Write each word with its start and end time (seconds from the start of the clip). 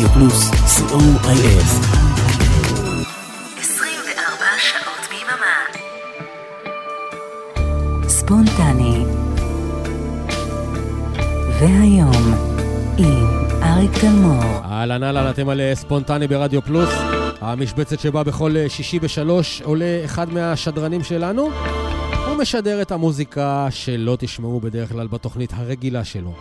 רדיו 0.00 0.12
פלוס, 0.12 0.50
co.il. 0.50 1.64
24 3.58 4.44
שעות 4.58 5.08
ביממה. 5.10 5.56
ספונטני. 8.08 9.04
והיום, 11.60 12.34
עם 12.98 13.26
אריק 13.62 13.90
תלמור. 14.00 14.42
אהלן 14.64 15.02
אהלן, 15.02 15.30
אתם 15.30 15.48
על 15.48 15.60
אה, 15.60 15.74
ספונטני 15.74 16.28
ברדיו 16.28 16.62
פלוס. 16.62 16.90
המשבצת 17.40 18.00
שבה 18.00 18.22
בכל 18.22 18.56
אה, 18.56 18.68
שישי 18.68 18.98
בשלוש 18.98 19.62
עולה 19.62 20.00
אחד 20.04 20.32
מהשדרנים 20.32 21.04
שלנו. 21.04 21.50
הוא 22.28 22.36
משדר 22.36 22.82
את 22.82 22.92
המוזיקה 22.92 23.66
שלא 23.70 24.16
תשמעו 24.20 24.60
בדרך 24.60 24.92
כלל 24.92 25.06
בתוכנית 25.06 25.52
הרגילה 25.56 26.04
שלו. 26.04 26.34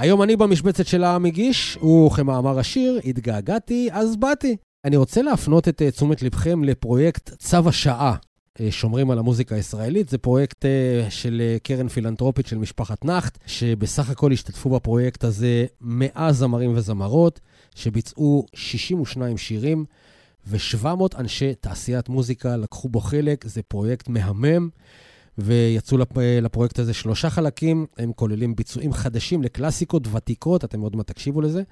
היום 0.00 0.22
אני 0.22 0.36
במשבצת 0.36 0.86
של 0.86 1.04
המגיש, 1.04 1.78
וכמאמר 2.06 2.58
השיר, 2.58 3.00
התגעגעתי, 3.04 3.88
אז 3.92 4.16
באתי. 4.16 4.56
אני 4.84 4.96
רוצה 4.96 5.22
להפנות 5.22 5.68
את 5.68 5.82
אה, 5.82 5.90
תשומת 5.90 6.22
לבכם 6.22 6.64
לפרויקט 6.64 7.30
צו 7.38 7.68
השעה. 7.68 8.14
אה, 8.60 8.70
שומרים 8.70 9.10
על 9.10 9.18
המוזיקה 9.18 9.54
הישראלית, 9.54 10.08
זה 10.08 10.18
פרויקט 10.18 10.64
אה, 10.64 11.10
של 11.10 11.42
קרן 11.62 11.88
פילנטרופית 11.88 12.46
של 12.46 12.58
משפחת 12.58 13.04
נכט, 13.04 13.38
שבסך 13.46 14.10
הכל 14.10 14.32
השתתפו 14.32 14.70
בפרויקט 14.70 15.24
הזה 15.24 15.66
100 15.80 16.32
זמרים 16.32 16.72
וזמרות, 16.74 17.40
שביצעו 17.74 18.46
62 18.54 19.38
שירים, 19.38 19.84
ו-700 20.46 21.18
אנשי 21.18 21.54
תעשיית 21.54 22.08
מוזיקה 22.08 22.56
לקחו 22.56 22.88
בו 22.88 23.00
חלק, 23.00 23.46
זה 23.46 23.62
פרויקט 23.62 24.08
מהמם. 24.08 24.68
ויצאו 25.42 25.98
לפ... 25.98 26.18
לפרויקט 26.18 26.78
הזה 26.78 26.94
שלושה 26.94 27.30
חלקים, 27.30 27.86
הם 27.98 28.12
כוללים 28.12 28.56
ביצועים 28.56 28.92
חדשים 28.92 29.42
לקלאסיקות 29.42 30.02
ותיקות, 30.12 30.64
אתם 30.64 30.80
עוד 30.80 30.96
מעט 30.96 31.06
תקשיבו 31.06 31.40
לזה, 31.40 31.62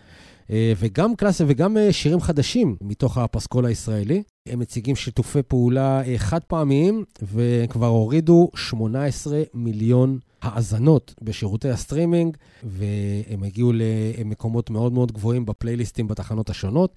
אה, 0.50 0.72
וגם 0.78 1.16
קלאסי 1.16 1.44
וגם 1.47 1.77
אה, 1.77 1.92
שירים 1.92 2.20
חדשים 2.20 2.77
מתוך 2.80 3.19
הפסקול 3.19 3.66
הישראלי. 3.66 4.22
הם 4.47 4.58
מציגים 4.58 4.97
שיתופי 4.97 5.42
פעולה 5.42 6.02
אה, 6.06 6.19
חד 6.19 6.44
פעמיים, 6.44 7.05
וכבר 7.22 7.86
הורידו 7.86 8.50
18 8.55 9.42
מיליון 9.55 10.19
האזנות 10.42 11.14
בשירותי 11.22 11.69
הסטרימינג, 11.69 12.36
והם 12.62 13.42
הגיעו 13.42 13.72
למקומות 13.75 14.70
מאוד 14.70 14.92
מאוד 14.92 15.12
גבוהים 15.12 15.47
בפלייליסטים 15.47 16.08
בתחנות 16.08 16.50
השונות. 16.50 16.94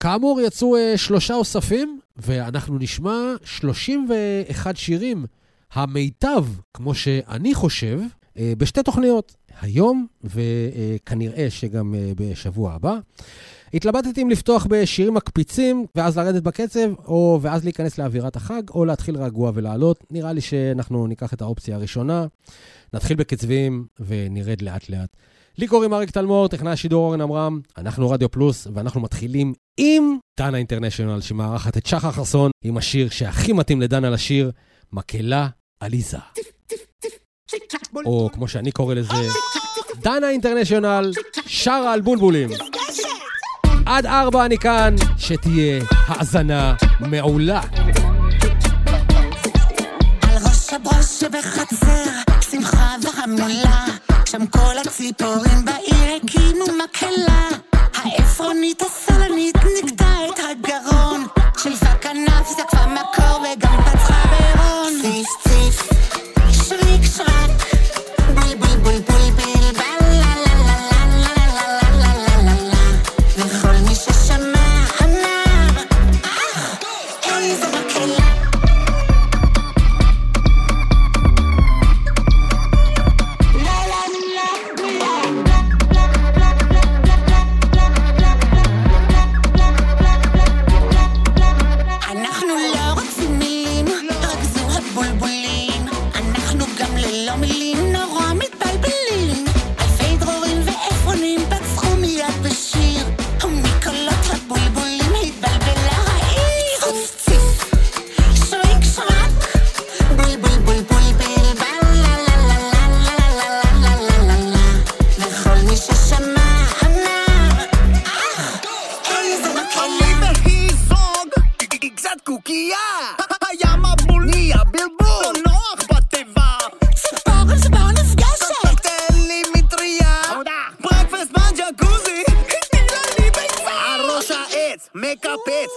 כאמור, 0.00 0.40
יצאו 0.40 0.76
שלושה 0.96 1.34
אוספים, 1.34 2.00
ואנחנו 2.16 2.78
נשמע 2.78 3.34
31 3.44 4.76
שירים. 4.76 5.26
המיטב, 5.74 6.44
כמו 6.74 6.94
שאני 6.94 7.54
חושב, 7.54 8.00
אה, 8.38 8.52
בשתי 8.58 8.82
תוכניות, 8.82 9.34
היום 9.60 10.06
וכנראה 10.24 11.50
שגם 11.50 11.94
אה, 11.94 12.12
בשבוע 12.16 12.72
הבא. 12.72 12.98
התלבטתי 13.74 14.22
אם 14.22 14.30
לפתוח 14.30 14.66
בשירים 14.70 15.14
מקפיצים, 15.14 15.86
ואז 15.94 16.18
לרדת 16.18 16.42
בקצב, 16.42 16.94
או 17.06 17.38
ואז 17.42 17.64
להיכנס 17.64 17.98
לאווירת 17.98 18.36
החג, 18.36 18.62
או 18.70 18.84
להתחיל 18.84 19.16
רגוע 19.16 19.50
ולעלות. 19.54 20.04
נראה 20.10 20.32
לי 20.32 20.40
שאנחנו 20.40 21.06
ניקח 21.06 21.34
את 21.34 21.42
האופציה 21.42 21.76
הראשונה, 21.76 22.26
נתחיל 22.92 23.16
בקצבים 23.16 23.86
ונרד 24.00 24.62
לאט-לאט. 24.62 25.16
לי 25.58 25.66
קוראים 25.66 25.94
אריק 25.94 26.10
תלמור, 26.10 26.48
טכנאי 26.48 26.72
השידור 26.72 27.06
אורן 27.06 27.20
עמרם, 27.20 27.60
אנחנו 27.78 28.10
רדיו 28.10 28.30
פלוס, 28.30 28.66
ואנחנו 28.74 29.00
מתחילים 29.00 29.52
עם 29.76 30.16
דנה 30.40 30.58
אינטרנשיונל, 30.58 31.20
שמארחת 31.20 31.76
את 31.76 31.86
שחר 31.86 32.10
חסון, 32.10 32.50
עם 32.64 32.76
השיר 32.76 33.08
שהכי 33.08 33.52
מתאים 33.52 33.80
לדנה 33.80 34.10
לשיר, 34.10 34.50
מקהלה 34.92 35.48
עליזה. 35.80 36.18
או 38.06 38.30
כמו 38.32 38.48
שאני 38.48 38.72
קורא 38.72 38.94
לזה, 38.94 39.28
דנה 39.96 40.30
אינטרנשיונל 40.30 41.12
שרה 41.46 41.92
על 41.92 42.00
בולבולים. 42.00 42.48
עד 43.86 44.06
ארבע 44.06 44.44
אני 44.44 44.58
כאן, 44.58 44.94
שתהיה 45.18 45.84
האזנה 46.06 46.74
מעולה. 47.00 47.60
שם 54.26 54.46
כל 54.46 54.78
הציפורים 54.86 55.64
בעיר 55.64 56.20
הקימו 56.22 56.64
מקהלה. 56.84 57.48
העפרונית 57.94 58.82
הסלנית 58.82 59.56
נקטע 59.56 60.16
את 60.28 60.38
הגרון, 60.38 61.26
שלפה 61.62 61.94
כנף, 62.00 62.48
זקפה 62.50 62.86
מקור 62.86 63.40
וגם 63.40 63.76
פצחה 63.82 64.22
בהרון. 64.30 64.53
Face, 65.02 65.36
face. 65.42 65.93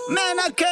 Man, 0.10 0.40
I 0.40 0.50
can't. 0.52 0.67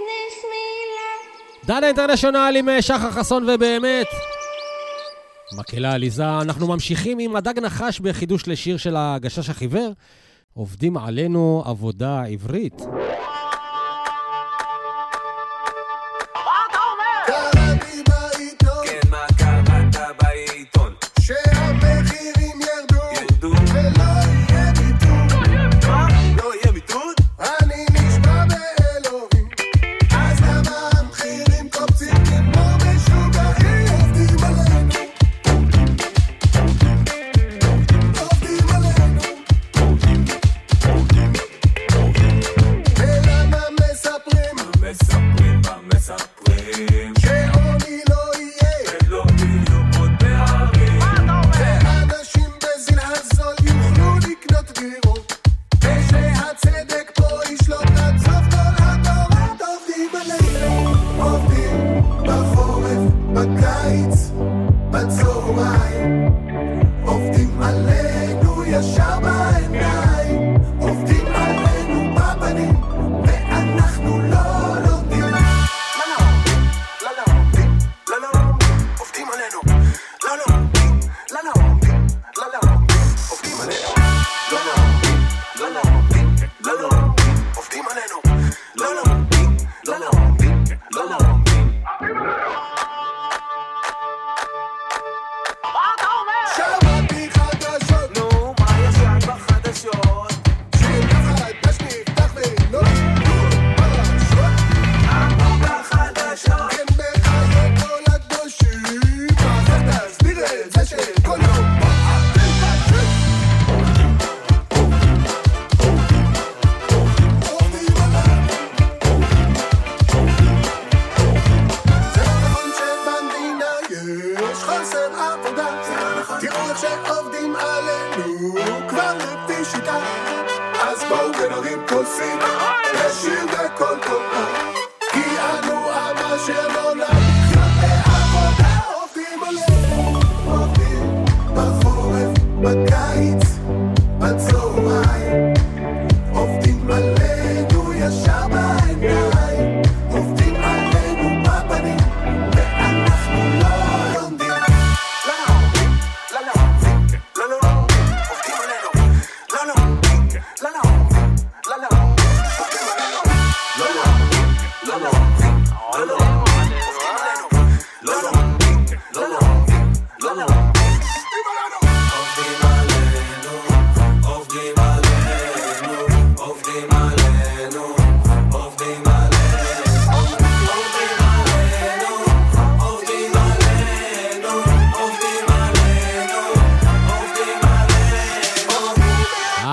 להכניס 0.00 0.44
מילה 0.44 1.66
דנה 1.66 1.86
אינטרנשיונל 1.86 2.54
עם 2.58 2.68
אה, 2.68 2.82
שחר 2.82 3.10
חסון 3.10 3.48
ובאמת. 3.48 4.06
מקהלה 5.58 5.92
עליזה, 5.92 6.40
אנחנו 6.40 6.66
ממשיכים 6.66 7.18
עם 7.18 7.36
הדג 7.36 7.58
נחש 7.58 8.00
בחידוש 8.00 8.48
לשיר 8.48 8.76
של 8.76 8.94
הגשש 8.96 9.50
החיוור. 9.50 9.92
עובדים 10.54 10.96
עלינו 10.96 11.62
עבודה 11.66 12.22
עברית. 12.22 12.82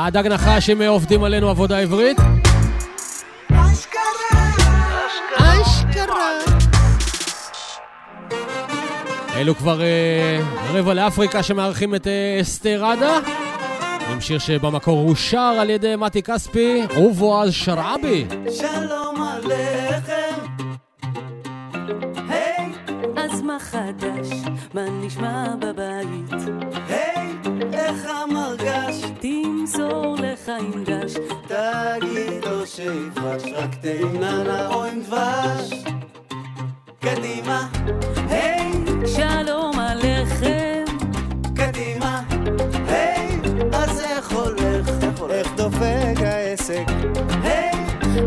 הדג 0.07 0.27
נחש 0.27 0.69
הם 0.69 0.81
עובדים 0.81 1.24
עלינו 1.24 1.50
עבודה 1.50 1.80
עברית. 1.80 2.18
אשכרה. 5.38 6.30
אלו 9.36 9.56
כבר 9.56 9.81
אה, 9.81 10.39
רבע 10.74 10.94
לאפריקה 10.94 11.44
שמארחים 11.44 11.95
את 11.95 12.07
אה, 12.07 12.38
אסתר 12.42 12.86
עדה, 12.86 13.19
עם 14.12 14.21
שיר 14.21 14.39
שבמקור 14.39 15.09
אושר 15.09 15.57
על 15.59 15.69
ידי 15.69 15.95
מתי 15.95 16.24
כספי 16.24 16.81
ובועז 16.98 17.53
שרעבי. 17.53 18.25
שלום 18.51 19.21
עליכם. 19.21 20.36
היי, 22.30 22.71
אז 23.18 23.42
מה 23.42 23.57
חדש? 23.60 24.27
מה 24.74 24.81
נשמע 24.89 25.56
בבית? 25.60 26.31
היי, 26.89 27.33
איך 27.74 28.06
המרגש? 28.06 28.56
תמסור 29.27 30.15
לך 30.19 30.51
עם 30.59 30.83
דש. 30.83 31.13
תגיד 31.47 32.45
לו 32.45 32.68
שיפרש, 32.68 33.44
רק 33.53 33.75
תאמננה 33.81 34.68
או 34.68 34.83
עם 34.83 35.01
דבש. 35.01 35.83
קדימה, 37.00 37.68
היי, 38.29 38.71
שלום 39.06 39.79
עליכם. 39.79 40.85
קדימה, 41.56 42.21
היי, 42.88 43.39
אז 43.74 44.00
איך 44.00 44.31
הולך? 44.31 44.89
איך 45.29 45.47
דופק 45.56 46.21
העסק? 46.25 46.85
היי, 47.44 47.71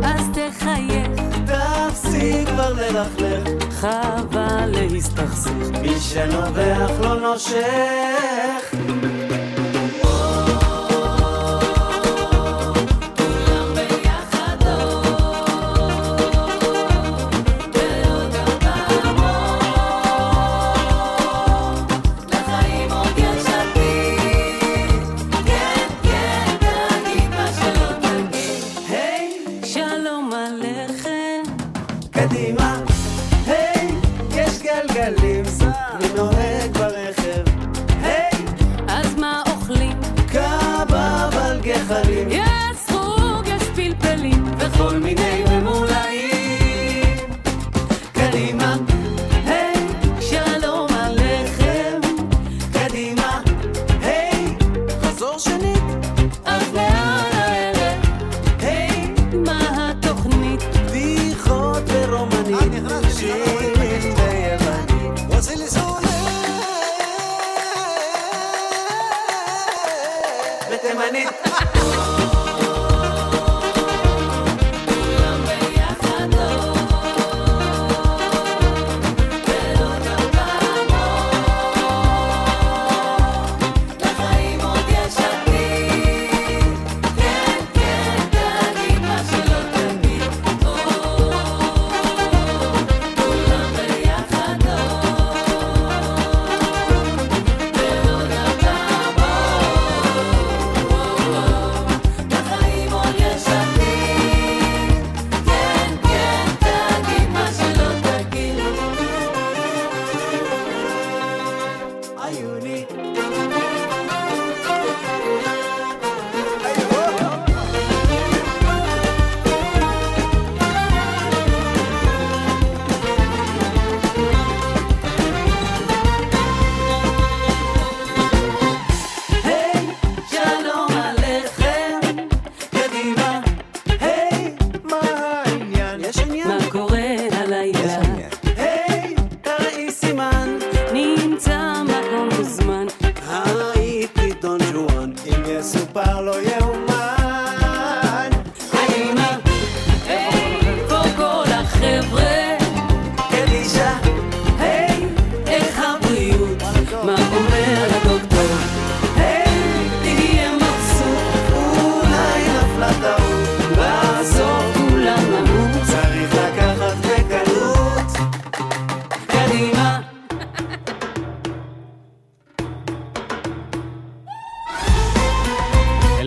אז 0.02 0.26
תחייך, 0.34 1.08
תפסיק 1.46 2.48
כבר 2.48 2.72
ללכלך. 2.72 3.64
חבל 3.70 4.66
להסתכסך. 4.66 5.50
מי 5.82 6.00
שנובח 6.00 6.90
לא 7.00 7.20
נושך. 7.20 8.74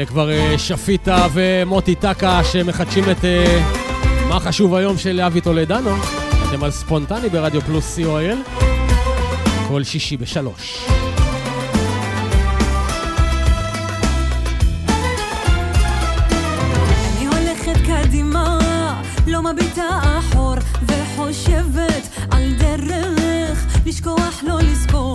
אלה 0.03 0.09
כבר 0.09 0.31
אה, 0.31 0.57
שפיטה 0.57 1.27
ומוטי 1.33 1.95
טקה 1.95 2.43
שמחדשים 2.43 3.03
את 3.11 3.25
אה, 3.25 3.61
מה 4.29 4.39
חשוב 4.39 4.75
היום 4.75 4.97
של 4.97 5.21
אבי 5.21 5.41
טולדנו. 5.41 5.89
אתם 6.49 6.63
על 6.63 6.71
ספונטני 6.71 7.29
ברדיו 7.29 7.61
פלוס 7.61 7.99
co.il, 7.99 8.63
כל 9.67 9.83
שישי 9.83 10.17
בשלוש. 10.17 10.87
לא 19.27 19.41
מביטה 19.41 19.99
אחור 20.19 20.55
וחושבת 20.87 22.09
על 22.31 22.53
דרך 22.59 23.65
לשכוח 23.85 24.43
לא 24.47 24.59
לזכור 24.61 25.12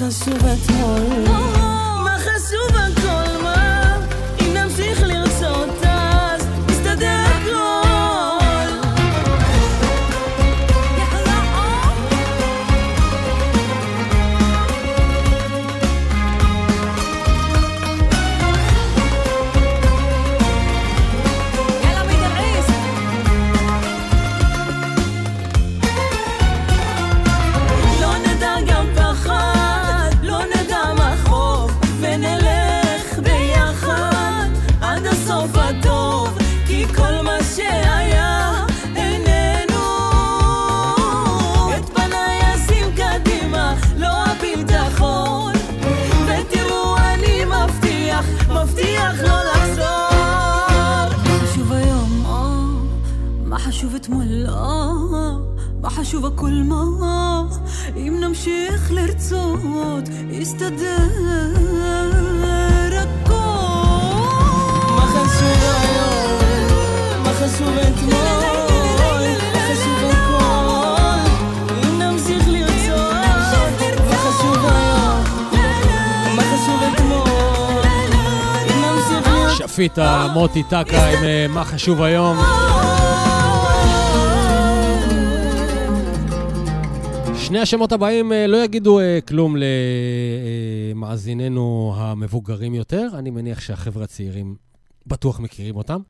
מה 0.00 0.06
חשוב 0.06 0.69
מוטי 80.62 80.84
טקה 80.84 81.06
עם 81.06 81.24
אה, 81.24 81.46
מה 81.48 81.64
חשוב 81.64 82.02
היום. 82.02 82.36
שני 87.36 87.58
השמות 87.58 87.92
הבאים 87.92 88.32
אה, 88.32 88.46
לא 88.46 88.64
יגידו 88.64 89.00
אה, 89.00 89.18
כלום 89.28 89.56
למאזיננו 90.94 91.94
המבוגרים 91.96 92.74
יותר. 92.74 93.08
אני 93.14 93.30
מניח 93.30 93.60
שהחבר'ה 93.60 94.04
הצעירים 94.04 94.56
בטוח 95.06 95.40
מכירים 95.40 95.76
אותם. 95.76 96.00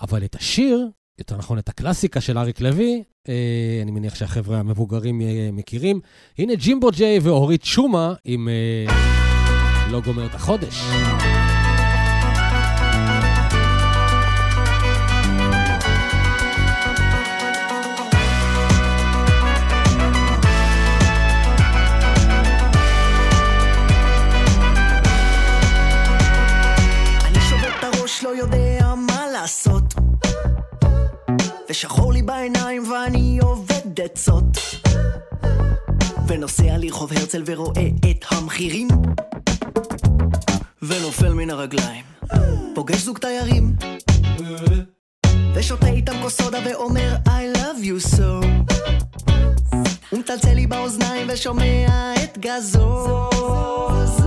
אבל 0.00 0.24
את 0.24 0.34
השיר, 0.34 0.88
יותר 1.18 1.36
נכון 1.36 1.58
את 1.58 1.68
הקלאסיקה 1.68 2.20
של 2.20 2.38
אריק 2.38 2.60
לוי, 2.60 3.02
אני 3.82 3.90
מניח 3.90 4.14
שהחבר'ה 4.14 4.58
המבוגרים 4.58 5.20
מכירים. 5.52 6.00
הנה 6.38 6.54
ג'ימבו 6.54 6.90
ג'יי 6.90 7.18
ואורית 7.18 7.64
שומה 7.64 8.14
עם 8.24 8.48
לא 9.90 10.00
גומר 10.00 10.26
את 10.26 10.34
החודש. 10.34 10.82
בעיניים 32.26 32.92
ואני 32.92 33.38
עובד 33.42 34.00
עצות. 34.00 34.58
ונוסע 36.28 36.78
לרחוב 36.78 37.12
הרצל 37.12 37.42
ורואה 37.46 37.88
את 38.10 38.24
המחירים. 38.30 38.88
ונופל 40.82 41.34
מן 41.34 41.50
הרגליים. 41.50 42.04
פוגש 42.74 42.96
זוג 42.96 43.18
תיירים. 43.18 43.76
ושותה 45.54 45.86
איתם 45.86 46.22
כוס 46.22 46.42
סודה 46.42 46.58
ואומר 46.64 47.16
I 47.26 47.56
love 47.56 47.84
you 47.84 48.16
so. 48.16 48.46
ומצלצל 50.12 50.54
לי 50.54 50.66
באוזניים 50.66 51.26
ושומע 51.30 52.14
את 52.24 52.38
גזוז. 52.38 54.26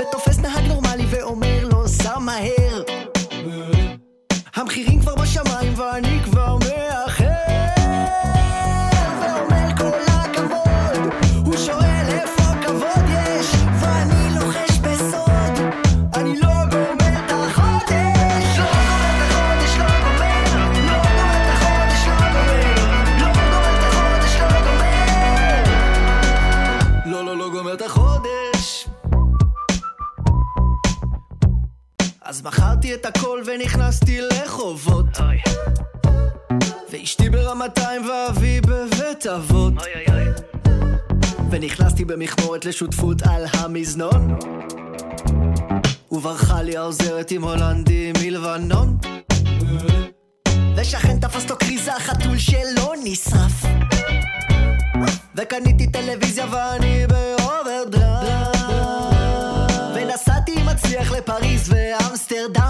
ותופס 0.00 0.38
נהג 0.38 0.66
נורמלי 0.66 1.06
ואומר 1.10 1.68
לו 1.68 1.88
סע 1.88 2.18
מהר. 2.18 2.82
המחירים 4.54 5.00
כבר 5.00 5.14
בשמיים 5.14 5.72
ואני 5.76 6.20
כבר 6.24 6.33
מכרתי 32.84 32.94
את 32.94 33.06
הכל 33.06 33.42
ונכנסתי 33.46 34.20
לחובות. 34.20 35.06
ואשתי 36.92 37.30
ברמתיים 37.30 38.02
ואבי 38.08 38.60
בבית 38.60 39.26
אבות. 39.26 39.72
ונכנסתי 41.50 42.04
במכמורת 42.04 42.64
לשותפות 42.64 43.22
על 43.22 43.44
המזנון. 43.52 44.38
וברחה 46.12 46.62
לי 46.62 46.76
העוזרת 46.76 47.30
עם 47.30 47.44
הולנדי 47.44 48.12
מלבנון. 48.22 48.96
ושכן 50.76 51.20
תפס 51.20 51.50
לו 51.50 51.58
כריזה 51.58 51.92
חתול 51.98 52.38
שלא 52.38 52.94
נשרף. 53.04 53.64
וקניתי 55.36 55.86
טלוויזיה 55.86 56.46
ואני 56.50 57.06
באוברדרפט 57.06 58.54
ונסעתי 59.94 60.62
מצליח 60.62 61.12
לפריז 61.12 61.72
ואמסטרדם 61.72 62.63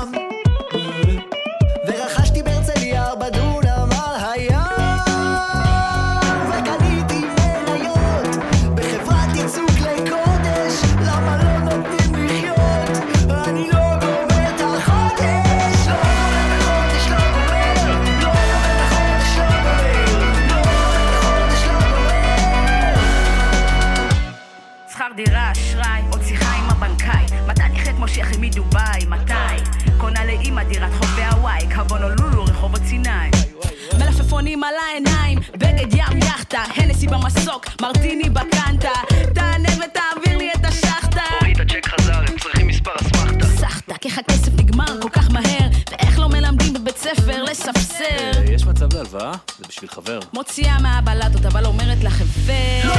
במסוק, 37.55 37.81
מרטיני 37.81 38.31
בקנטה. 38.31 38.93
תענה 39.35 39.69
ותעביר 39.69 40.39
לי 40.39 40.51
את 40.53 40.65
השחטה. 40.65 41.23
קוראים 41.39 41.57
את 41.57 41.61
הצ'ק 41.61 41.87
חזר, 41.87 42.19
הם 42.29 42.39
צריכים 42.39 42.67
מספר 42.67 42.91
אסמכתה. 43.01 43.47
סחטה, 43.47 43.95
איך 44.05 44.19
הכסף 44.19 44.53
נגמר 44.57 45.01
כל 45.03 45.09
כך 45.09 45.31
מהר, 45.31 45.69
ואיך 45.91 46.19
לא 46.19 46.29
מלמדים 46.29 46.75
בבית 46.75 46.97
ספר 46.97 47.43
לספסר. 47.43 48.05
אה, 48.05 48.45
יש 48.53 48.65
מצב 48.67 48.95
להלוואה? 48.95 49.33
זה 49.59 49.65
בשביל 49.69 49.91
חבר. 49.91 50.21
מוציאה 50.33 50.79
מהבלטות, 50.81 51.47
אבל 51.47 51.67
אומרת 51.67 52.05
לך 52.05 52.21
הפר. 52.21 52.89
לא, 52.89 52.95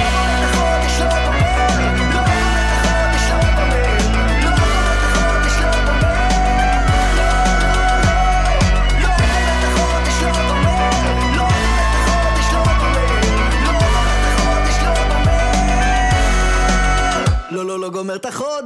לא, 0.99 1.08
לא 1.80 2.13
גומר 2.13 2.55
את 18.15 18.25
החודש. 18.25 18.64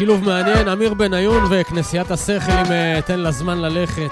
שילוב 0.00 0.24
מעניין, 0.24 0.68
אמיר 0.68 0.94
בניון 0.94 1.42
וכנסיית 1.50 2.10
השכל 2.10 2.52
עם 2.52 2.72
אה, 2.72 3.00
תן 3.06 3.18
לה 3.18 3.30
זמן 3.30 3.58
ללכת. 3.58 4.10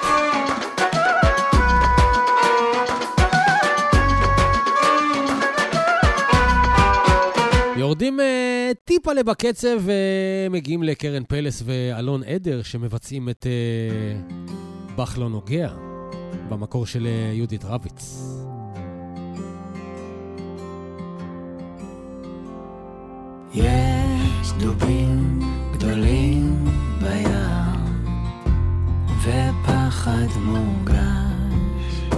יורדים 7.76 8.20
אה, 8.20 8.70
טיפה 8.84 9.12
לבקצב 9.12 9.78
ומגיעים 9.80 10.82
לקרן 10.82 11.24
פלס 11.24 11.62
ואלון 11.66 12.22
עדר 12.24 12.62
שמבצעים 12.62 13.28
את 13.28 13.46
אה, 13.46 14.20
בך 14.96 15.18
לא 15.18 15.28
נוגע, 15.28 15.70
במקור 16.48 16.86
של 16.86 17.06
אה, 17.06 17.32
יהודית 17.34 17.64
רביץ. 17.64 18.22
יש 23.54 24.52
דובים 24.58 25.57
גדולים 25.78 26.64
בים, 27.00 27.80
ופחד 29.22 30.26
מורגש. 30.44 32.10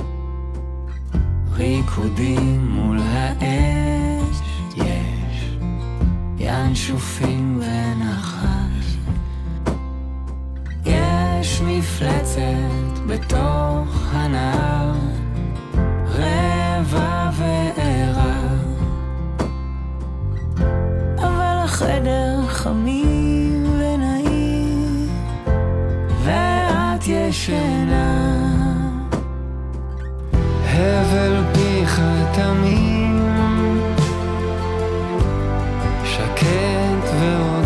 ריקודים 1.52 2.68
מול 2.70 2.98
האש, 3.02 4.40
יש 4.76 5.58
ינשופים 6.38 7.60
ונחש. 7.60 8.96
יש 10.84 11.60
מפלצת 11.60 12.98
בתוך 13.06 14.06
הנהר, 14.12 14.92
רבע 16.06 17.30
וערה. 17.36 18.40
אבל 21.18 21.58
החדר 21.64 22.46
חמים 22.48 23.09
ישנה. 27.10 28.30
הבל 30.66 31.42
פיך 31.52 32.00
תמים, 32.32 33.20
שקט 36.04 37.04
ורוגע, 37.20 37.59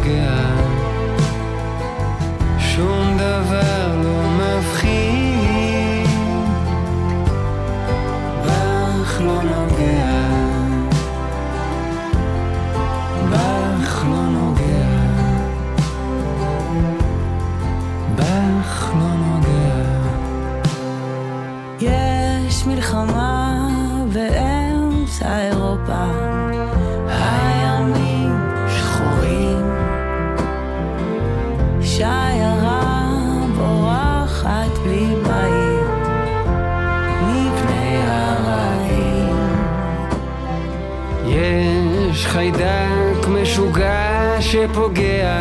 חיידק 42.44 43.28
משוגע 43.28 44.36
שפוגע, 44.40 45.38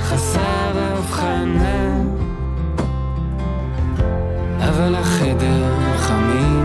חסר 0.00 0.72
הבחנה. 0.74 2.00
אבל 4.58 4.94
החדר 4.94 5.64
חמים 5.96 6.57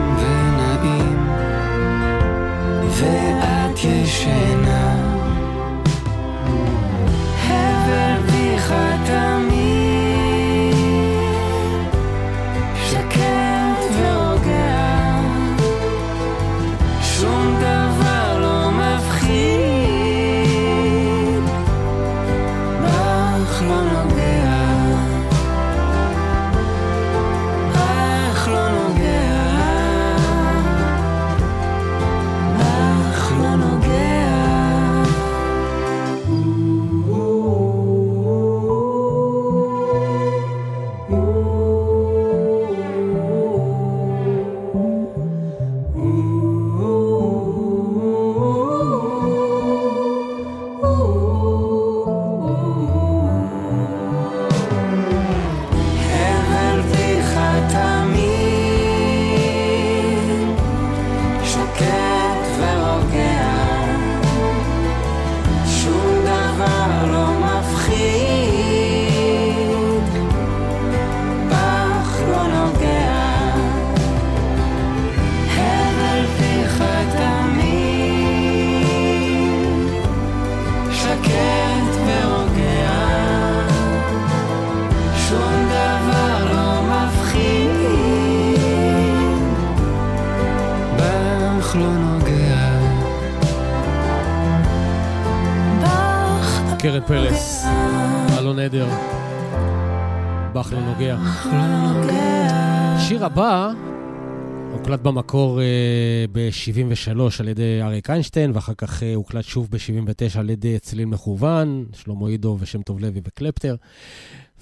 ב-73 106.71 107.19
על 107.39 107.47
ידי 107.47 107.81
אריק 107.81 108.09
איינשטיין, 108.09 108.51
ואחר 108.53 108.73
כך 108.73 109.03
אה, 109.03 109.15
הוקלט 109.15 109.45
שוב 109.45 109.67
ב-79 109.71 110.39
על 110.39 110.49
ידי 110.49 110.79
צליל 110.79 111.05
מכוון, 111.05 111.85
שלמה 111.93 112.29
עידו 112.29 112.57
ושם 112.59 112.81
טוב 112.81 112.99
לוי 112.99 113.21
וקלפטר. 113.23 113.75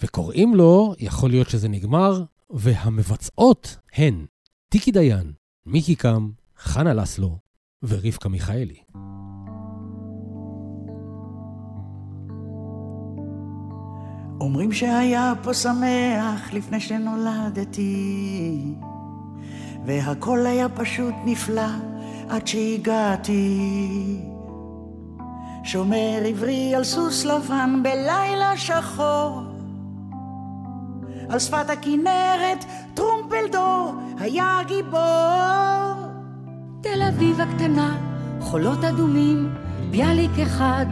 וקוראים 0.03 0.55
לו, 0.55 0.93
יכול 0.99 1.29
להיות 1.29 1.49
שזה 1.49 1.69
נגמר, 1.69 2.23
והמבצעות 2.49 3.77
הן 3.95 4.25
טיקי 4.69 4.91
דיין, 4.91 5.31
מיקי 5.65 5.95
קם, 5.95 6.29
חנה 6.57 6.93
לסלו 6.93 7.37
ורבקה 7.83 8.29
מיכאלי. 8.29 8.75
אומרים 14.41 14.71
שהיה 14.71 15.33
פה 15.43 15.53
שמח 15.53 16.53
לפני 16.53 16.79
שנולדתי, 16.79 18.51
והכל 19.85 20.45
היה 20.45 20.69
פשוט 20.69 21.13
נפלא 21.25 21.71
עד 22.29 22.47
שהגעתי. 22.47 24.31
שומר 25.63 26.21
עברי 26.25 26.75
על 26.75 26.83
סוס 26.83 27.25
לבן 27.25 27.79
בלילה 27.83 28.57
שחור, 28.57 29.41
על 31.29 31.39
שפת 31.39 31.69
הכנרת 31.69 32.65
טרומפלדור 32.93 33.93
היה 34.19 34.59
גיבור. 34.67 36.11
תל 36.81 37.01
אביב 37.09 37.41
הקטנה, 37.41 37.97
חולות 38.39 38.83
אדומים, 38.83 39.49
ביאליק 39.91 40.39
אחד. 40.43 40.85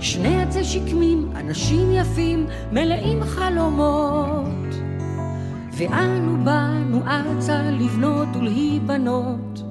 שני 0.00 0.42
עצי 0.42 0.64
שקמים, 0.64 1.32
אנשים 1.36 1.92
יפים, 1.92 2.46
מלאים 2.72 3.24
חלומות. 3.24 4.59
ואנו 5.80 6.44
באנו 6.44 7.02
ארצה 7.06 7.62
לבנות 7.62 8.28
ולהיבנות. 8.36 9.62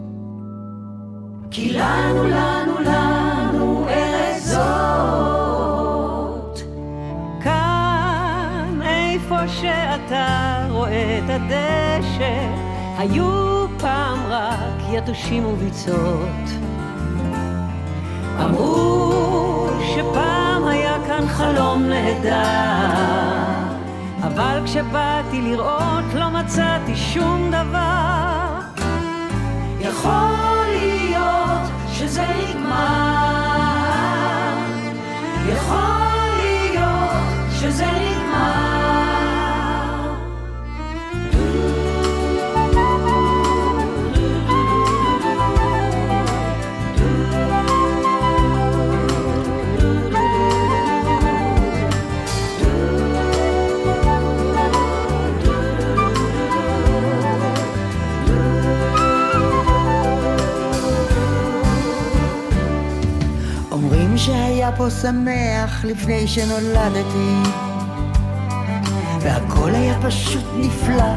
כי 1.51 1.73
לנו, 1.73 2.23
לנו, 2.23 2.79
לנו 2.79 3.85
ארץ 3.89 4.43
זאת. 4.43 5.39
כאן, 7.43 8.79
איפה 8.81 9.47
שאתה 9.47 10.67
רואה 10.69 11.19
את 11.19 11.29
הדשא, 11.29 12.49
היו 12.97 13.65
פעם 13.79 14.19
רק 14.29 14.81
יתושים 14.91 15.45
וביצות. 15.45 16.49
אמרו 18.43 19.69
שפעם 19.81 20.67
היה 20.67 20.97
כאן 21.07 21.27
חלום 21.27 21.83
נהדר, 21.83 23.38
אבל 24.33 24.61
כשבאתי 24.65 25.41
לראות 25.41 26.13
לא 26.13 26.29
מצאתי 26.29 26.95
שום 26.95 27.51
דבר. 27.51 28.59
יכול 29.79 30.65
להיות 30.69 31.69
שזה 31.93 32.25
נגמר, 32.49 32.85
יכול 35.47 35.98
שמח 64.89 65.85
לפני 65.85 66.27
שנולדתי, 66.27 67.35
והכל 69.21 69.75
היה 69.75 69.99
פשוט 70.01 70.43
נפלא 70.55 71.13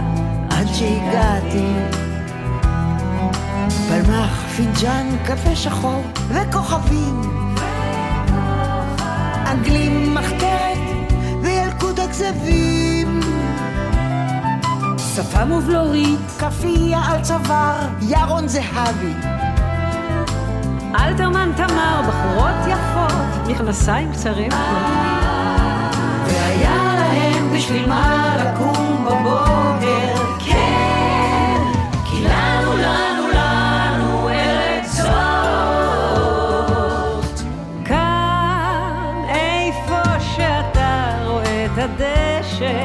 עד 0.51 0.67
שהגעתי. 0.75 1.73
פלמח, 3.89 4.45
פינג'אן, 4.57 5.07
קפה 5.25 5.57
שחור 5.57 6.03
וכוכבים. 6.29 7.21
אנגלים, 9.47 10.15
מחתרת 10.15 10.79
וילקוט 11.43 11.99
הכזבים. 11.99 13.21
שפם 14.99 15.53
ובלורית, 15.53 16.31
כאפיה 16.39 17.01
על 17.05 17.23
צוואר, 17.23 17.89
ירון 18.01 18.49
זהבי. 18.49 19.15
אלתרמן 20.95 21.51
תמר, 21.57 22.03
בחורות 22.09 22.67
יפות, 22.69 23.32
מכנסיים 23.53 24.13
קצרים. 24.13 24.51
והיה 26.27 26.95
להם 26.99 27.53
בשביל 27.57 27.89
מה 27.89 28.37
לקום 28.39 29.05
בבוקר, 29.05 30.15
כן, 30.39 31.63
כי 32.05 32.25
לנו, 32.25 32.73
לנו, 32.77 33.29
לנו 33.35 34.29
ארץ 34.29 34.97
זאת. 34.97 36.33
כאן, 37.85 39.23
איפה 39.29 40.21
שאתה 40.37 41.19
רואה 41.27 41.67
את 41.67 41.79
הדשא, 41.79 42.85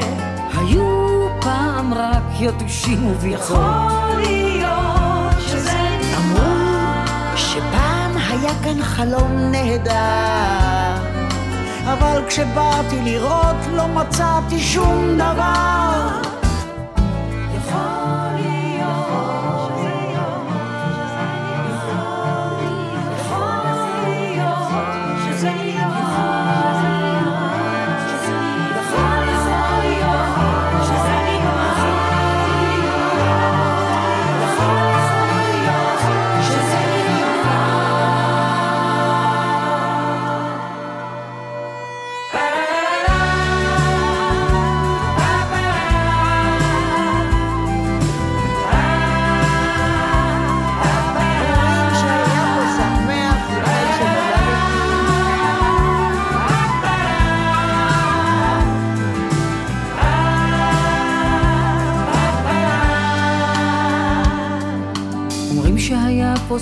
היו 0.58 1.28
פעם 1.42 1.94
רק 1.94 2.24
יתושים 2.40 3.08
וביחוד. 3.08 3.58
יכול 3.58 4.22
להיות 4.22 4.87
היה 8.42 8.54
כאן 8.64 8.84
חלום 8.84 9.52
נהדר. 9.52 11.02
אבל 11.86 12.22
כשבאתי 12.28 13.02
לראות 13.04 13.56
לא 13.74 13.88
מצאתי 13.88 14.60
שום 14.60 15.16
דבר. 15.16 16.37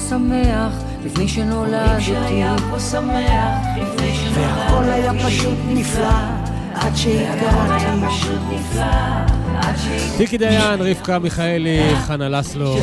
שמח 0.09 0.73
לפני 1.05 1.27
שנולדתי. 1.27 2.03
שהיה 2.03 2.55
פה 2.71 2.79
שמח 2.79 3.65
לפני 3.77 4.29
והכל 4.33 4.83
היה 4.83 5.11
פשוט 5.25 5.57
נפלא 5.67 6.07
עד 6.73 6.95
שהגעתי. 6.95 7.85
טיקי 10.17 10.37
דיין, 10.37 10.81
רבקה 10.81 11.19
מיכאלי, 11.19 11.95
חנה 11.95 12.29
לסלו 12.29 12.77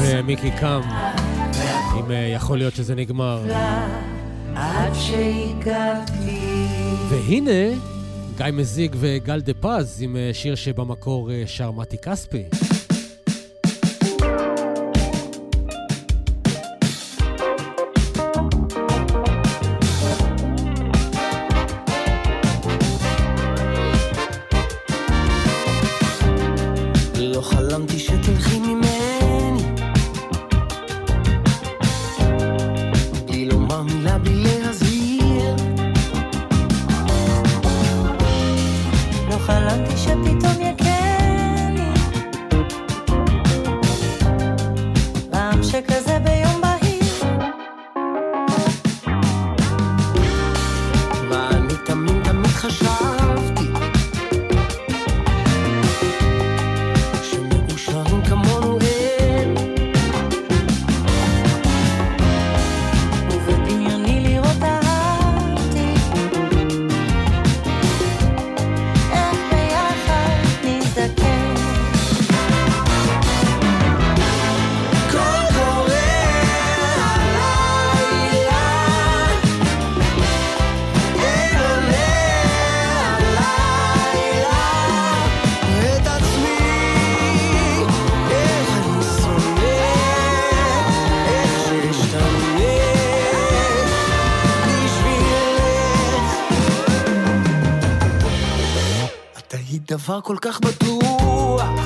ומיקי 0.00 0.50
קם. 0.50 0.80
אם 1.98 2.10
אה, 2.10 2.16
יכול 2.34 2.58
להיות 2.58 2.74
שזה 2.74 2.94
נגמר. 2.94 3.42
והנה, 7.08 7.76
גיא 8.36 8.46
מזיג 8.52 8.96
וגל 9.00 9.40
דה 9.40 9.52
פז 9.60 10.02
עם 10.02 10.16
אה, 10.16 10.30
שיר 10.32 10.54
שבמקור 10.54 11.30
אה, 11.30 11.42
שר 11.46 11.70
מתי 11.70 11.98
כספי. 11.98 12.42
דבר 100.04 100.20
כל 100.20 100.36
כך 100.40 100.60
בטוח 100.60 101.83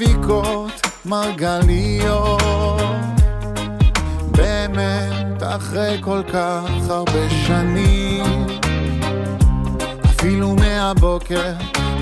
המפיקות 0.00 0.86
מרגליות. 1.04 2.40
באמת 4.30 5.42
אחרי 5.42 5.98
כל 6.00 6.22
כך 6.32 6.64
הרבה 6.88 7.30
שנים 7.46 8.46
אפילו 10.04 10.54
מהבוקר 10.54 11.52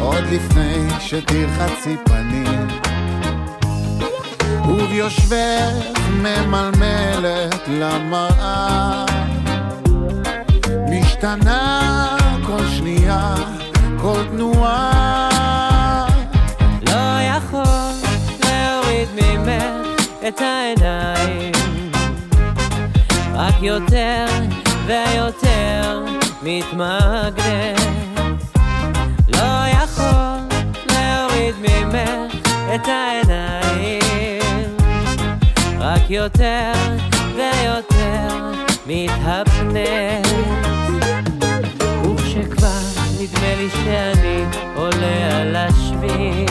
עוד 0.00 0.24
לפני 0.32 1.00
שתרחצי 1.00 1.96
פנים. 2.04 2.68
וביושבך 4.68 5.98
ממלמלת 6.12 7.68
למראה. 7.68 9.04
משתנה 10.90 12.16
כל 12.46 12.66
שנייה, 12.68 13.34
כל 14.00 14.22
תנועה 14.30 15.27
ממך 19.48 20.00
את 20.28 20.40
העיניים. 20.40 21.52
רק 23.34 23.54
יותר 23.62 24.26
ויותר 24.86 26.04
מתמגנת 26.42 27.80
לא 29.28 29.66
יכול 29.82 30.58
להוריד 30.90 31.54
ממך 31.58 32.48
את 32.74 32.88
העיניים. 32.88 34.76
רק 35.78 36.10
יותר 36.10 36.72
ויותר 37.36 38.52
מתהפנת 38.86 40.26
וכשכבר 42.04 42.80
נדמה 43.20 43.54
לי 43.56 43.68
שאני 43.70 44.44
עולה 44.74 45.40
על 45.40 45.56
השביל 45.56 46.48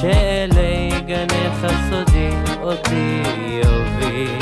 שאלי 0.00 0.90
גנך 1.06 1.64
הסודי 1.64 2.30
אותי 2.62 3.22
יוביל 3.48 4.38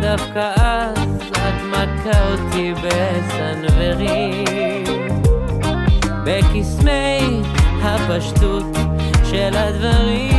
דווקא 0.00 0.52
אז 0.56 0.98
את 1.32 1.62
מכה 1.70 2.30
אותי 2.30 2.74
בסנוורים 2.74 4.44
בקסמי 6.24 7.42
הפשטות 7.82 8.76
של 9.30 9.56
הדברים. 9.56 10.30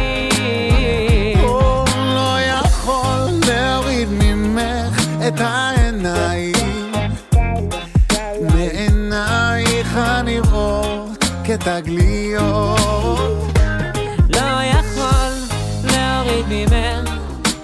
לא 2.15 2.37
יכול 2.41 3.29
את 5.27 5.41
העיניים. 5.41 6.91
מעינייך 8.53 9.97
הנראות 9.97 11.25
כתגליות 11.43 12.80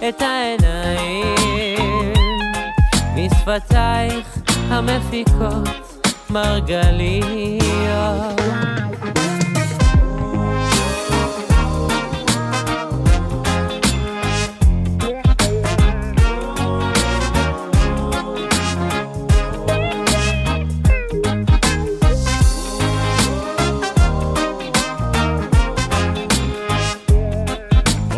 את 0.09 0.21
העיניים. 0.21 2.13
משפתייך 3.15 4.27
המפיקות 4.69 5.69
מרגליות 6.29 7.67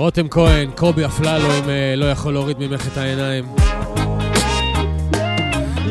רותם 0.09 0.29
כהן, 0.29 0.71
קובי 0.75 1.05
אפללו, 1.05 1.45
אם 1.59 1.69
אה, 1.69 1.93
לא 1.97 2.11
יכול 2.11 2.33
להוריד 2.33 2.59
ממך 2.59 2.87
את 2.87 2.97
העיניים. 2.97 3.45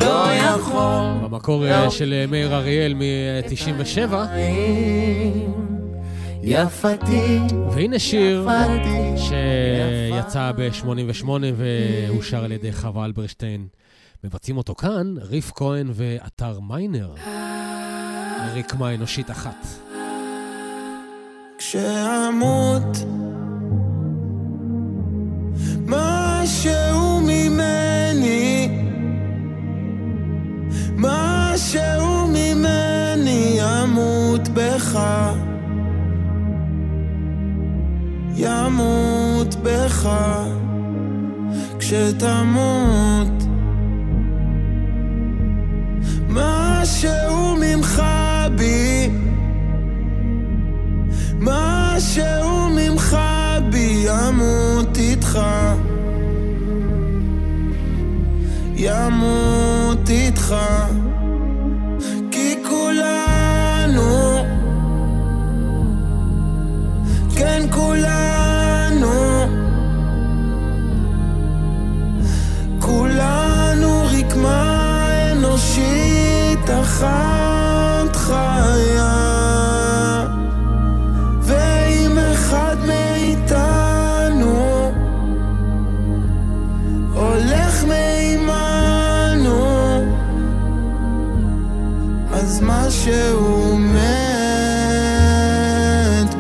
לא 0.01 0.33
יכול 0.33 1.29
במקור 1.29 1.67
אה, 1.67 1.91
של 1.91 2.13
אה, 2.13 2.27
מאיר 2.27 2.55
אריאל 2.55 2.95
מ-97. 2.95 4.15
יפתי 6.43 7.39
והנה 7.71 7.99
שיר 7.99 8.47
יפתי, 8.47 9.23
שיצא 9.29 10.53
ב-88 10.57 11.29
ואושר 11.57 12.45
על 12.45 12.53
ידי 12.53 12.73
חווה 12.73 13.05
אלברשטיין. 13.05 13.67
מבצעים 14.25 14.57
אותו 14.57 14.75
כאן, 14.75 15.15
ריף 15.19 15.53
כהן 15.55 15.91
ואתר 15.95 16.61
מיינר. 16.61 17.15
רקמה 18.57 18.95
אנושית 18.95 19.31
אחת. 19.31 19.67
כשאמות 21.59 22.97
משהו 26.59 27.21
ממני. 27.21 28.69
משהו 30.97 32.27
ממני 32.27 33.59
ימות 33.61 34.49
בך. 34.55 34.99
ימות 38.37 39.55
בך. 39.63 40.09
כשתמות. 41.79 43.43
משהו 46.29 47.57
ממך 47.61 48.03
בי. 48.57 49.11
משהו 51.41 52.69
ממך 52.71 53.17
בי 53.71 54.07
ימות 54.07 54.97
איתך 54.99 55.39
ימות 58.81 60.11
איתך 60.11 60.55
כי 62.31 62.55
כולנו 62.69 64.45
כן 67.37 67.63
כולנו 67.71 69.45
כולנו 72.79 74.07
רקמה 74.19 75.09
אנושית 75.33 76.71
אחת 76.83 78.17
חיה 78.17 78.88
משהו 93.09 93.79
מת 93.79 94.05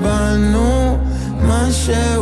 בנו 0.02 0.98
משהו 1.42 2.17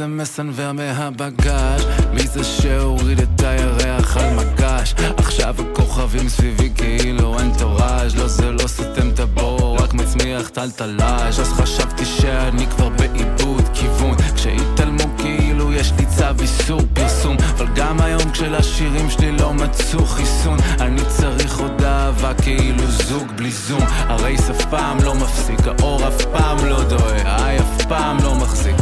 זה 0.00 0.06
מסנוור 0.06 0.72
מהבגאז'? 0.72 1.84
מי 2.12 2.26
זה 2.26 2.44
שהוריד 2.44 3.20
את 3.20 3.42
הירח 3.42 4.16
על 4.16 4.34
מגש? 4.34 4.94
עכשיו 5.16 5.54
הכוכבים 5.58 6.28
סביבי 6.28 6.70
כאילו 6.74 7.38
אין 7.38 7.52
תורז' 7.58 8.16
לא 8.16 8.28
זה 8.28 8.52
לא 8.52 8.66
סותם 8.66 9.08
את 9.14 9.20
הבור, 9.20 9.76
רק 9.82 9.94
מצמיח 9.94 10.48
טלטלאז' 10.48 11.40
אז 11.40 11.52
חשבתי 11.52 12.04
שאני 12.04 12.66
כבר 12.66 12.88
באיבוד 12.88 13.68
כיוון. 13.74 14.16
כשהתעלמו 14.34 15.04
כאילו 15.18 15.72
יש 15.72 15.92
לי 15.98 16.06
צו 16.06 16.42
איסור 16.42 16.80
פרסום. 16.92 17.36
אבל 17.56 17.66
גם 17.74 18.00
היום 18.00 18.30
כשלשירים 18.30 19.10
שלי 19.10 19.32
לא 19.32 19.54
מצאו 19.54 20.06
חיסון 20.06 20.58
אני 20.80 21.02
צריך 21.08 21.58
עוד 21.58 21.82
אהבה 21.82 22.34
כאילו 22.34 22.86
זוג 22.86 23.28
בלי 23.36 23.50
זום. 23.50 23.82
הרייס 23.88 24.50
אף 24.50 24.64
פעם 24.70 24.98
לא 25.04 25.14
מפסיק, 25.14 25.60
האור 25.66 26.08
אף 26.08 26.24
פעם 26.32 26.66
לא 26.66 26.84
דוהה, 26.84 27.22
האי 27.24 27.58
אף 27.58 27.86
פעם 27.88 28.18
לא 28.22 28.34
מחזיק 28.34 28.79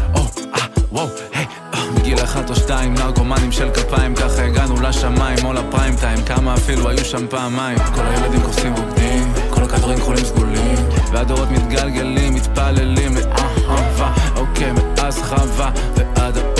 אחת 2.48 2.56
או 2.56 2.62
שתיים, 2.62 2.94
נרקומנים 2.94 3.52
של 3.52 3.70
כפיים, 3.70 4.14
ככה 4.14 4.44
הגענו 4.44 4.80
לשמיים 4.80 5.38
או 5.44 5.52
לפריים 5.52 5.96
טיים, 5.96 6.24
כמה 6.24 6.54
אפילו 6.54 6.88
היו 6.88 7.04
שם 7.04 7.26
פעמיים. 7.28 7.78
כל 7.94 8.06
הילדים 8.06 8.40
קופצים 8.40 8.74
רוקדים, 8.74 9.32
כל 9.50 9.62
הכדורים 9.62 9.98
כחולים 9.98 10.24
סגולים, 10.24 10.76
והדורות 11.12 11.50
מתגלגלים, 11.50 12.34
מתפללים 12.34 13.16
לאהבה, 13.16 14.12
אוקיי, 14.36 14.72
מאז 14.72 15.18
חווה 15.18 15.70
ועד 15.96 16.57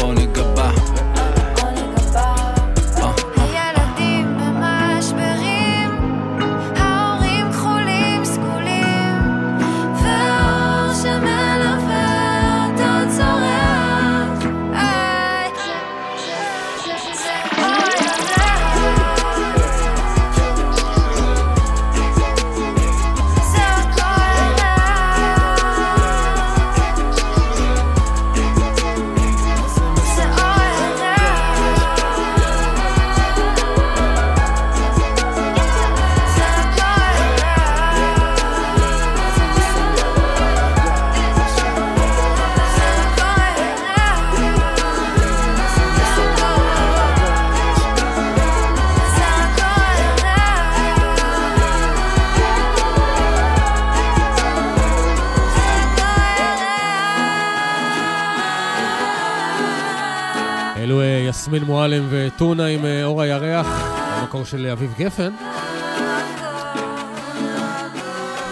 של 64.51 64.67
אביב 64.67 64.95
גפן. 64.99 65.33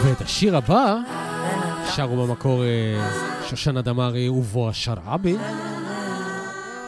ואת 0.04 0.20
השיר 0.20 0.56
הבא 0.56 0.96
שרו 1.94 2.26
במקור 2.26 2.64
אה, 2.64 3.10
שושנה 3.46 3.82
דמארי 3.82 4.28
ובועז 4.28 4.74
שרעבי, 4.74 5.36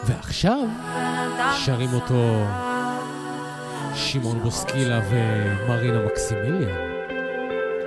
ועכשיו 0.05 0.67
שרים 1.65 1.93
אותו 1.93 2.45
שמעון 3.95 4.39
בוסקילה 4.39 5.01
ומרינה 5.09 6.05
מקסימיליאן. 6.05 6.89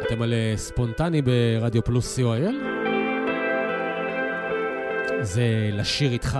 אתם 0.07 0.23
על 0.23 0.33
אה, 0.33 0.55
ספונטני 0.57 1.23
ברדיו 1.23 1.85
פלוס 1.85 2.19
co.il? 2.19 2.55
זה 5.23 5.71
לשיר 5.73 6.13
איתך. 6.13 6.39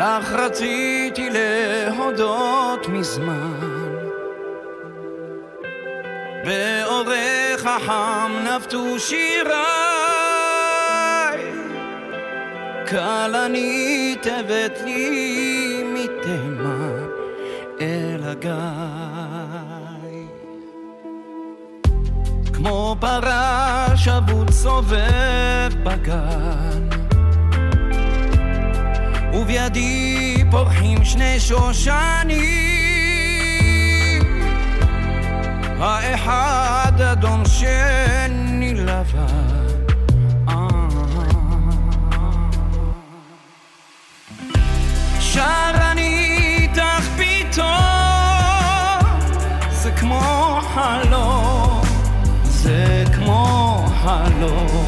לך 0.00 0.32
רציתי 0.32 1.28
להודות 1.30 2.88
מזמן. 2.88 3.96
באורך 6.44 7.66
החם 7.66 8.32
נבטו 8.44 8.98
שיריי. 8.98 9.60
כלנית 12.88 14.26
הבאת 14.26 14.80
לי 14.84 15.82
מתימן 15.94 17.06
אל 17.80 18.20
הגיא. 18.24 18.50
כמו 22.52 22.96
פרש 23.00 24.08
אבוד 24.08 24.50
סובב 24.50 25.72
בגן 25.82 27.09
ובידי 29.50 30.44
פורחים 30.50 31.04
שני 31.04 31.40
שושנים. 31.40 32.40
האחד 35.78 37.00
אדום 37.00 37.42
שני 37.44 38.74
לבן. 38.74 39.50
שר 45.20 45.70
אני 45.92 46.36
איתך 46.58 47.08
פתאום 47.16 47.70
זה 49.70 49.90
כמו 49.92 50.60
חלום 50.74 51.82
זה 52.44 53.04
כמו 53.16 53.84
חלום 54.02 54.79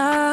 איתך 0.00 0.29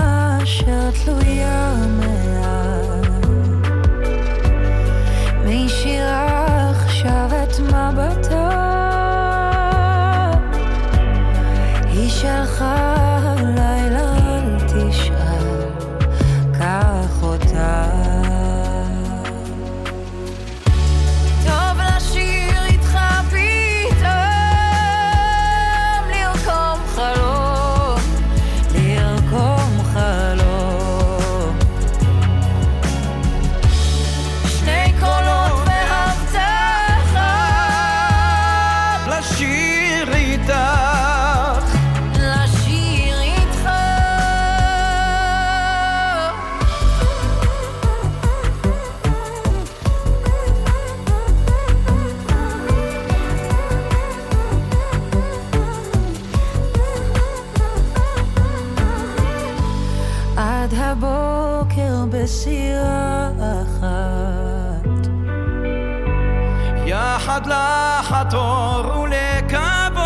עד 67.37 67.47
לחתור 67.47 68.99
ולקוות. 68.99 70.01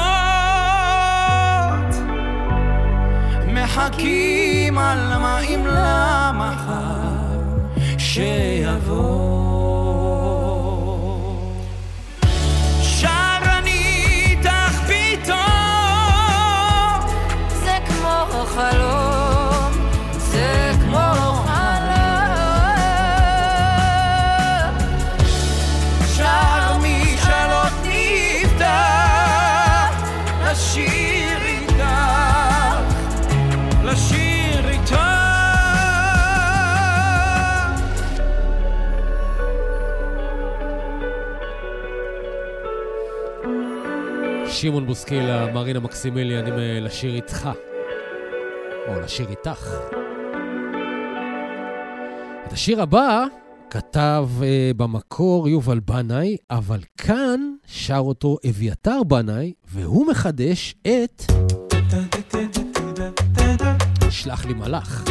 מחכים 3.48 4.78
על 4.78 5.18
מים 5.18 5.66
למחר 5.66 7.32
שיבוא. 7.98 9.20
שמעון 44.62 44.86
בוסקילה, 44.86 45.53
מרינה 45.53 45.80
מקסימילי, 45.80 46.39
אני 46.39 46.51
לשיר 46.82 47.16
איתך, 47.16 47.49
או 48.88 48.99
לשיר 48.99 49.30
איתך. 49.30 49.74
את 52.47 52.53
השיר 52.53 52.82
הבא 52.82 53.26
כתב 53.70 54.30
אה, 54.43 54.72
במקור 54.78 55.49
יובל 55.49 55.80
בנאי, 55.80 56.38
אבל 56.51 56.80
כאן 56.97 57.39
שר 57.66 57.97
אותו 57.97 58.38
אביתר 58.49 59.03
בנאי, 59.03 59.53
והוא 59.72 60.07
מחדש 60.07 60.76
את... 60.82 61.24
שלח 64.09 64.45
לי 64.45 64.53
מלאך. 64.53 65.03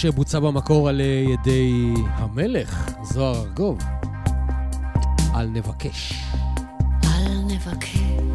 שבוצע 0.00 0.40
במקור 0.40 0.88
על 0.88 1.00
ידי 1.00 1.94
המלך 1.98 2.90
זוהר 3.02 3.36
ארגוב. 3.40 3.78
אל 5.34 5.46
נבקש. 5.46 6.12
אל 7.04 7.38
נבקש. 7.46 8.25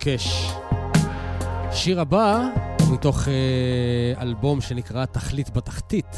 מבקש. 0.00 0.52
השיר 1.68 2.00
הבא 2.00 2.48
הוא 2.80 2.94
מתוך 2.94 3.28
אה, 3.28 4.22
אלבום 4.22 4.60
שנקרא 4.60 5.04
תכלית 5.04 5.50
בתחתית 5.50 6.16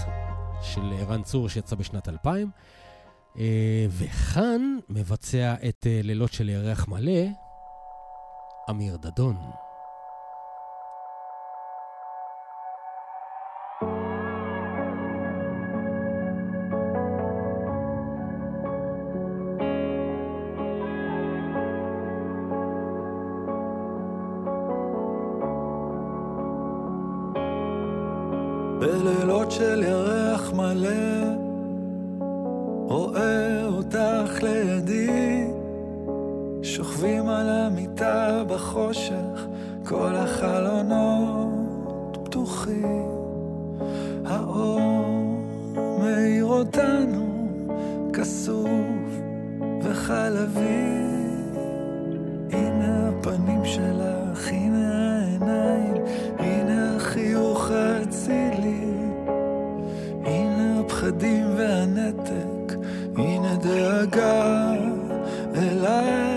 של 0.62 0.80
ערן 1.00 1.22
צור 1.22 1.48
שיצא 1.48 1.76
בשנת 1.76 2.08
2000, 2.08 2.50
אה, 3.38 3.86
וכאן 3.88 4.78
מבצע 4.88 5.54
את 5.68 5.86
אה, 5.86 6.00
לילות 6.02 6.32
של 6.32 6.48
ירח 6.48 6.88
מלא 6.88 7.22
אמיר 8.70 8.96
דדון. 8.96 9.36
של 29.62 29.82
ירח 29.82 30.52
מלא, 30.52 31.34
רואה 32.88 33.66
אותך 33.66 34.42
לידי, 34.42 35.46
שוכבים 36.62 37.28
על 37.28 37.48
המיטה 37.48 38.42
בחושך, 38.46 39.46
כל 39.84 40.14
החלונות 40.14 41.48
פתוחים, 42.24 43.08
האור 44.24 45.34
מאיר 46.00 46.44
אותנו, 46.44 47.48
כסוף 48.12 48.68
וחלבי, 49.82 50.98
הנה 52.52 53.08
הפנים 53.08 53.64
שלך. 53.64 54.11
God 64.12 65.56
alive. 65.56 66.31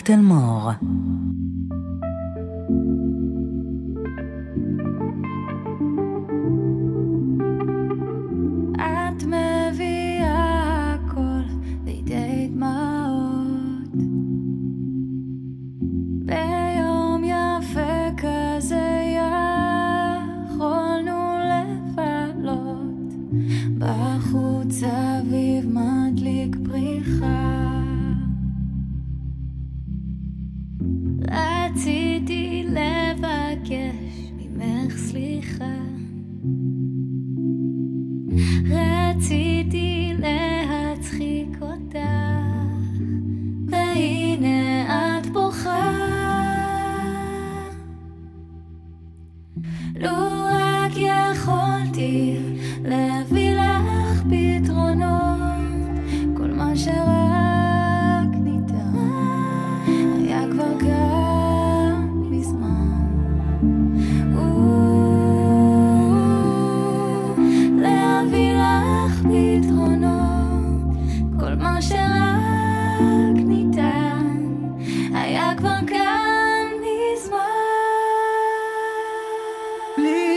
אריק 0.00 0.10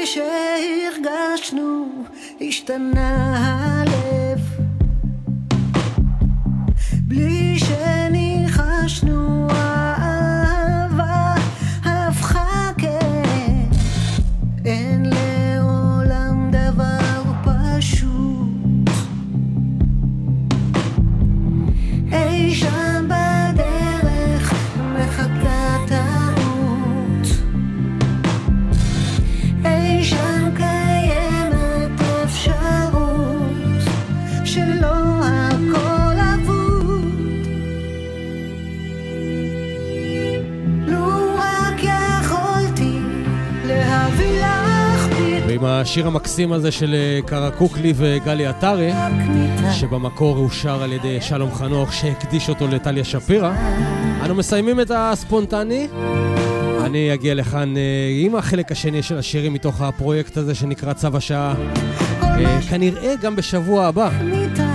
שהרגשנו, 0.06 1.86
השתנה 2.42 3.38
הלב. 3.38 4.23
השיר 45.94 46.08
המקסים 46.08 46.54
הזה 46.54 46.72
של 46.72 46.94
אה, 46.94 47.20
קרקוקלי 47.26 47.94
וגלי 47.96 48.46
עטרי, 48.46 48.92
שבמקור 49.74 50.38
הוא 50.38 50.50
שר 50.50 50.84
על 50.84 50.94
ידי 50.94 51.22
שלום 51.22 51.54
חנוך 51.54 51.94
שהקדיש 51.94 52.50
אותו 52.50 52.68
לטליה 52.68 53.04
שפירא. 53.04 53.54
אנו 54.26 54.36
מסיימים 54.36 54.80
את 54.80 54.92
הספונטני. 54.96 55.88
אני 56.86 57.14
אגיע 57.14 57.34
לכאן 57.34 57.78
אה, 57.78 57.82
עם 58.22 58.36
החלק 58.36 58.72
השני 58.72 59.04
של 59.04 59.18
השירים 59.18 59.54
מתוך 59.54 59.82
הפרויקט 59.82 60.38
הזה 60.38 60.56
שנקרא 60.56 60.94
צו 60.94 61.08
השעה. 61.14 61.54
אה, 62.22 62.60
כנראה 62.70 63.16
גם 63.22 63.36
בשבוע 63.36 63.86
הבא. 63.86 64.10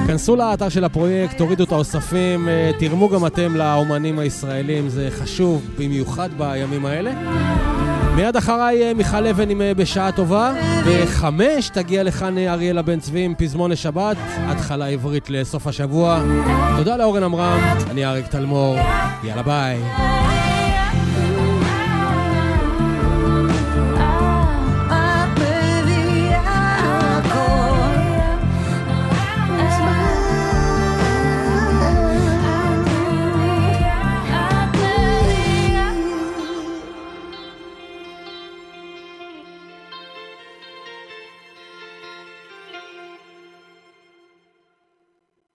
כנסו 0.06 0.36
לאתר 0.36 0.68
של 0.68 0.84
הפרויקט, 0.84 1.38
תורידו 1.38 1.64
את 1.64 1.72
האוספים, 1.72 2.48
תרמו 2.78 3.08
גם 3.08 3.26
אתם 3.26 3.56
לאומנים 3.56 4.18
הישראלים, 4.18 4.88
זה 4.88 5.08
חשוב 5.10 5.62
במיוחד 5.78 6.28
בימים 6.38 6.86
האלה. 6.86 7.12
מיד 8.18 8.36
אחריי 8.36 8.82
אה, 8.82 8.94
מיכל 8.94 9.26
אבן 9.26 9.50
עם 9.50 9.62
אה, 9.62 9.74
בשעה 9.74 10.12
טובה. 10.12 10.52
בחמש 10.86 11.68
תגיע 11.68 12.02
לכאן 12.02 12.38
אה, 12.38 12.52
אריאלה 12.52 12.82
בן 12.82 13.00
צבי 13.00 13.20
עם 13.20 13.34
פזמון 13.38 13.70
לשבת, 13.70 14.16
התחלה 14.36 14.86
עברית 14.86 15.30
לסוף 15.30 15.66
השבוע. 15.66 16.22
תודה 16.76 16.96
לאורן 16.96 17.22
עמרם, 17.22 17.60
אני 17.90 18.06
אריק 18.06 18.26
תלמור, 18.26 18.76
יאללה 19.24 19.42
ביי. 19.42 19.78